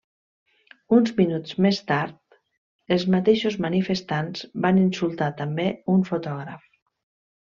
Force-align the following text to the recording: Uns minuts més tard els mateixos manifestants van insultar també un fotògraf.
Uns 0.95 1.11
minuts 1.17 1.57
més 1.65 1.81
tard 1.91 2.37
els 2.95 3.05
mateixos 3.15 3.57
manifestants 3.65 4.47
van 4.63 4.81
insultar 4.85 5.29
també 5.43 5.69
un 5.97 6.03
fotògraf. 6.13 6.65